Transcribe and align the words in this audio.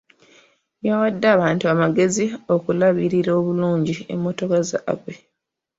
Yawadde 0.85 1.27
abantu 1.35 1.63
amagezi 1.73 2.25
okulabirira 2.55 3.31
obulungi 3.39 3.95
emmotoka 4.13 4.57
zaabwe. 4.69 5.13